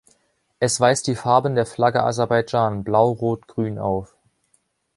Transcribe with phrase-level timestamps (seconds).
[0.57, 4.15] Es weist die Farben der Flagge Aserbaidschan Blau-Rot-Grün auf.